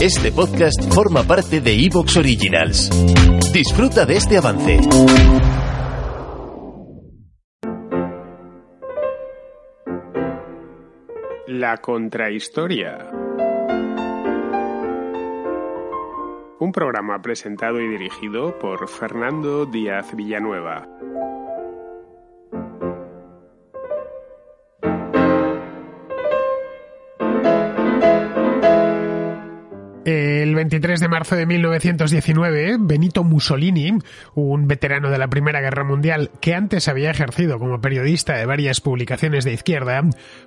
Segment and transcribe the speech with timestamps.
[0.00, 2.90] Este podcast forma parte de Evox Originals.
[3.52, 4.80] Disfruta de este avance.
[11.46, 13.10] La contrahistoria.
[16.60, 20.86] Un programa presentado y dirigido por Fernando Díaz Villanueva.
[30.64, 33.98] 23 de marzo de 1919, Benito Mussolini,
[34.34, 38.80] un veterano de la Primera Guerra Mundial que antes había ejercido como periodista de varias
[38.80, 40.00] publicaciones de izquierda,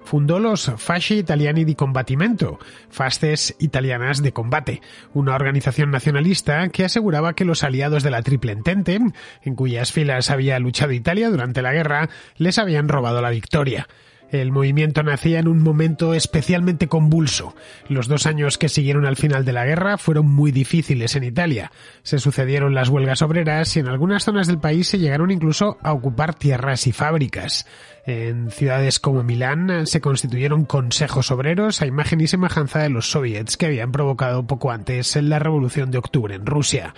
[0.03, 2.57] fundó los Fasci Italiani di Combattimento,
[2.89, 4.81] Fasces Italianas de Combate,
[5.13, 8.99] una organización nacionalista que aseguraba que los aliados de la Triple Entente,
[9.43, 13.87] en cuyas filas había luchado Italia durante la guerra, les habían robado la victoria.
[14.31, 17.55] El movimiento nacía en un momento especialmente convulso.
[17.87, 21.71] Los dos años que siguieron al final de la guerra fueron muy difíciles en Italia.
[22.03, 25.93] Se sucedieron las huelgas obreras y en algunas zonas del país se llegaron incluso a
[25.93, 27.65] ocupar tierras y fábricas.
[28.05, 33.57] En ciudades como Milán se constituyeron consejos obreros a imagen y semejanza de los soviets
[33.57, 36.93] que habían provocado poco antes la Revolución de Octubre en Rusia.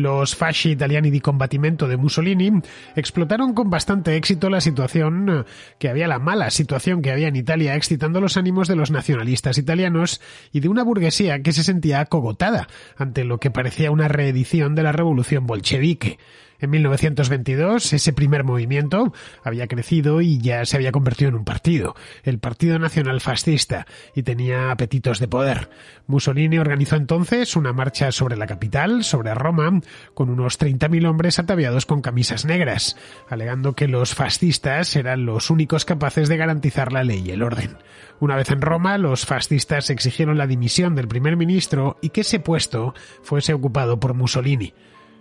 [0.00, 2.50] Los fasci italiani di combattimento de Mussolini
[2.96, 5.44] explotaron con bastante éxito la situación
[5.78, 9.58] que había, la mala situación que había en Italia, excitando los ánimos de los nacionalistas
[9.58, 10.20] italianos
[10.52, 14.82] y de una burguesía que se sentía acogotada ante lo que parecía una reedición de
[14.82, 16.18] la revolución bolchevique.
[16.60, 21.94] En 1922, ese primer movimiento había crecido y ya se había convertido en un partido,
[22.22, 25.70] el Partido Nacional Fascista, y tenía apetitos de poder.
[26.06, 29.80] Mussolini organizó entonces una marcha sobre la capital, sobre Roma,
[30.12, 32.96] con unos 30.000 hombres ataviados con camisas negras,
[33.28, 37.78] alegando que los fascistas eran los únicos capaces de garantizar la ley y el orden.
[38.20, 42.38] Una vez en Roma, los fascistas exigieron la dimisión del primer ministro y que ese
[42.38, 44.74] puesto fuese ocupado por Mussolini.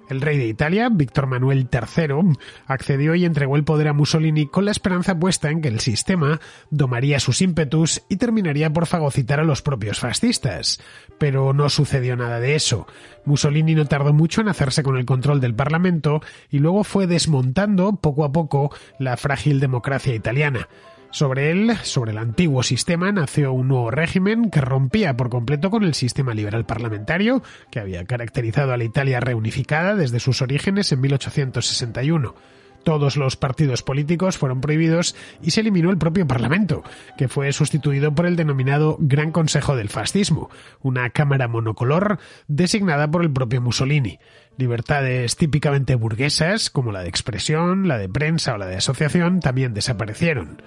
[0.09, 4.65] El rey de Italia, Víctor Manuel III, accedió y entregó el poder a Mussolini con
[4.65, 9.43] la esperanza puesta en que el sistema domaría sus ímpetus y terminaría por fagocitar a
[9.43, 10.81] los propios fascistas.
[11.19, 12.87] Pero no sucedió nada de eso.
[13.23, 17.97] Mussolini no tardó mucho en hacerse con el control del Parlamento y luego fue desmontando
[17.97, 20.67] poco a poco la frágil democracia italiana.
[21.11, 25.83] Sobre él, sobre el antiguo sistema, nació un nuevo régimen que rompía por completo con
[25.83, 31.01] el sistema liberal parlamentario que había caracterizado a la Italia reunificada desde sus orígenes en
[31.01, 32.35] 1861.
[32.83, 36.83] Todos los partidos políticos fueron prohibidos y se eliminó el propio Parlamento,
[37.17, 40.49] que fue sustituido por el denominado Gran Consejo del Fascismo,
[40.81, 44.19] una cámara monocolor designada por el propio Mussolini.
[44.57, 49.73] Libertades típicamente burguesas, como la de expresión, la de prensa o la de asociación, también
[49.73, 50.61] desaparecieron.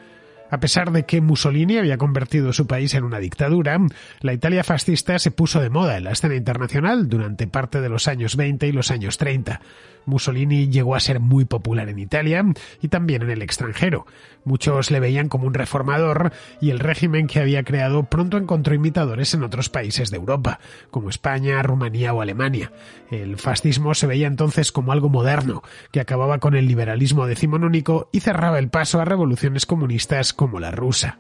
[0.53, 3.81] A pesar de que Mussolini había convertido su país en una dictadura,
[4.21, 8.07] la Italia fascista se puso de moda en la escena internacional durante parte de los
[8.07, 9.63] años 20 y los años 30.
[10.05, 12.45] Mussolini llegó a ser muy popular en Italia
[12.81, 14.07] y también en el extranjero.
[14.45, 19.35] Muchos le veían como un reformador y el régimen que había creado pronto encontró imitadores
[19.35, 20.59] en otros países de Europa,
[20.91, 22.73] como España, Rumanía o Alemania.
[23.11, 25.63] El fascismo se veía entonces como algo moderno,
[25.93, 30.73] que acababa con el liberalismo decimonónico y cerraba el paso a revoluciones comunistas como la
[30.73, 31.19] rusa.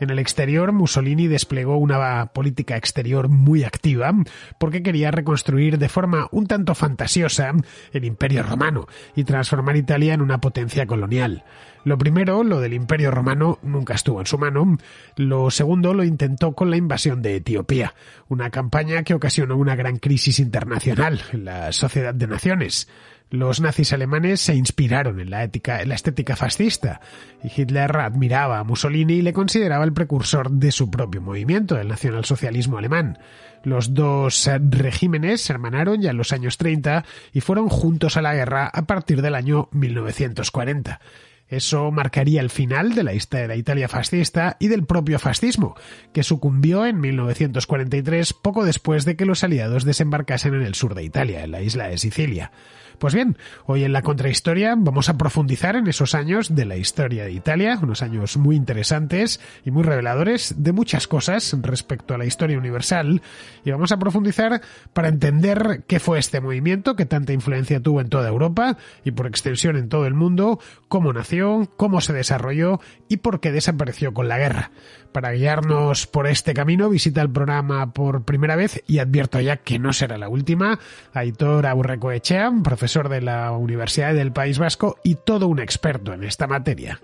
[0.00, 4.14] En el exterior, Mussolini desplegó una política exterior muy activa
[4.58, 7.52] porque quería reconstruir de forma un tanto fantasiosa
[7.92, 11.44] el Imperio romano y transformar Italia en una potencia colonial.
[11.84, 14.78] Lo primero, lo del Imperio romano, nunca estuvo en su mano.
[15.16, 17.94] Lo segundo, lo intentó con la invasión de Etiopía,
[18.28, 22.88] una campaña que ocasionó una gran crisis internacional en la sociedad de naciones.
[23.32, 27.00] Los nazis alemanes se inspiraron en la, ética, la estética fascista
[27.42, 31.88] y Hitler admiraba a Mussolini y le consideraba el precursor de su propio movimiento, el
[31.88, 33.18] nacionalsocialismo alemán.
[33.64, 38.34] Los dos regímenes se hermanaron ya en los años 30 y fueron juntos a la
[38.34, 41.00] guerra a partir del año 1940.
[41.52, 43.12] Eso marcaría el final de la,
[43.46, 45.76] la Italia fascista y del propio fascismo,
[46.14, 51.04] que sucumbió en 1943 poco después de que los aliados desembarcasen en el sur de
[51.04, 52.52] Italia, en la isla de Sicilia.
[53.02, 57.24] Pues bien, hoy en la contrahistoria vamos a profundizar en esos años de la historia
[57.24, 62.26] de Italia, unos años muy interesantes y muy reveladores de muchas cosas respecto a la
[62.26, 63.20] historia universal,
[63.64, 64.62] y vamos a profundizar
[64.92, 69.26] para entender qué fue este movimiento que tanta influencia tuvo en toda Europa y por
[69.26, 71.41] extensión en todo el mundo, cómo nació,
[71.76, 74.70] cómo se desarrolló y por qué desapareció con la guerra.
[75.12, 79.78] Para guiarnos por este camino, visita el programa por primera vez y advierto ya que
[79.78, 80.78] no será la última.
[81.12, 86.46] Aitor Aburrecoechea, profesor de la Universidad del País Vasco y todo un experto en esta
[86.46, 87.00] materia.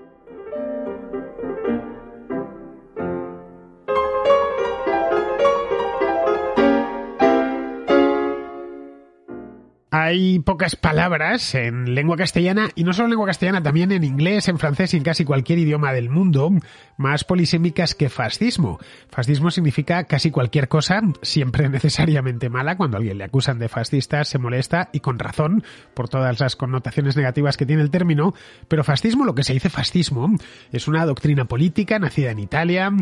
[9.90, 14.46] Hay pocas palabras en lengua castellana, y no solo en lengua castellana, también en inglés,
[14.48, 16.50] en francés y en casi cualquier idioma del mundo,
[16.98, 18.78] más polisémicas que fascismo.
[19.08, 22.76] Fascismo significa casi cualquier cosa, siempre necesariamente mala.
[22.76, 25.64] Cuando a alguien le acusan de fascista, se molesta, y con razón,
[25.94, 28.34] por todas las connotaciones negativas que tiene el término.
[28.68, 30.36] Pero fascismo, lo que se dice fascismo,
[30.70, 32.92] es una doctrina política nacida en Italia,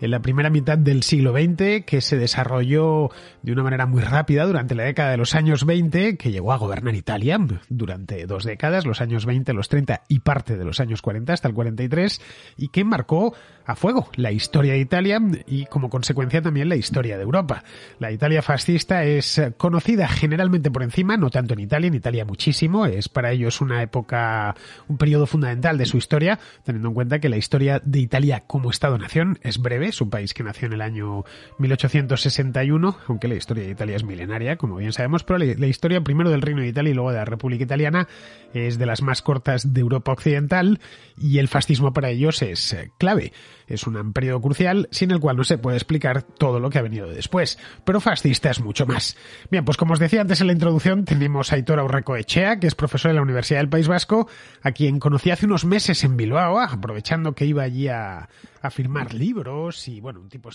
[0.00, 3.10] en la primera mitad del siglo XX, que se desarrolló
[3.42, 6.58] de una manera muy rápida durante la década de los años 20, que llegó a
[6.58, 7.38] gobernar Italia
[7.70, 11.48] durante dos décadas, los años 20, los 30 y parte de los años 40 hasta
[11.48, 12.20] el 43,
[12.58, 13.34] y que marcó
[13.64, 17.64] a fuego la historia de Italia y como consecuencia también la historia de Europa.
[17.98, 22.86] La Italia fascista es conocida generalmente por encima, no tanto en Italia, en Italia muchísimo,
[22.86, 24.54] es para ellos una época,
[24.88, 28.70] un periodo fundamental de su historia, teniendo en cuenta que la historia de Italia como
[28.70, 31.24] Estado-nación es breve, es un país que nació en el año
[31.58, 36.25] 1861, aunque la historia de Italia es milenaria, como bien sabemos, pero la historia primero
[36.30, 38.08] del Reino de Italia y luego de la República Italiana
[38.54, 40.80] es de las más cortas de Europa Occidental
[41.18, 43.32] y el fascismo para ellos es eh, clave.
[43.66, 46.82] Es un periodo crucial sin el cual no se puede explicar todo lo que ha
[46.82, 49.16] venido después, pero fascista es mucho más.
[49.50, 52.74] Bien, pues como os decía antes en la introducción, tenemos a Aitor Echea, que es
[52.74, 54.28] profesor de la Universidad del País Vasco,
[54.62, 58.28] a quien conocí hace unos meses en Bilbao, aprovechando que iba allí a,
[58.62, 60.50] a firmar libros y, bueno, un tipo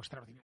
[0.00, 0.55] extraordinario.